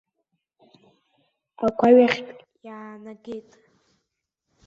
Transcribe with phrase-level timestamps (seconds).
[1.65, 3.49] Агәаҩахьтә иаанагеит.